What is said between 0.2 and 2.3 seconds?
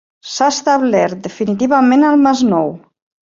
S'ha establert definitivament al